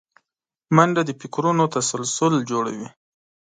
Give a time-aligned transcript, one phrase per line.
[0.75, 2.89] منډه د فکرونو تسلسل جوړوي